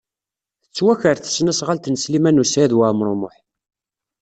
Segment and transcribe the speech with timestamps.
[0.63, 3.35] Tettwaker tesnasɣalt n Sliman U Saɛid Waɛmaṛ U Muḥ.